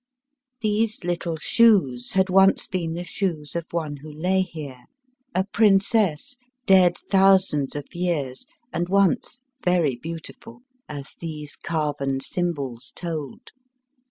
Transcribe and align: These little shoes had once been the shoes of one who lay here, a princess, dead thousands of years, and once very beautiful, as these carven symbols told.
These 0.61 1.03
little 1.03 1.37
shoes 1.37 2.13
had 2.13 2.27
once 2.31 2.65
been 2.65 2.93
the 2.93 3.03
shoes 3.03 3.55
of 3.55 3.67
one 3.69 3.97
who 3.97 4.11
lay 4.11 4.41
here, 4.41 4.85
a 5.35 5.43
princess, 5.43 6.37
dead 6.65 6.97
thousands 6.97 7.75
of 7.75 7.93
years, 7.93 8.47
and 8.73 8.89
once 8.89 9.41
very 9.63 9.95
beautiful, 9.95 10.61
as 10.89 11.13
these 11.19 11.55
carven 11.55 12.19
symbols 12.19 12.91
told. 12.95 13.51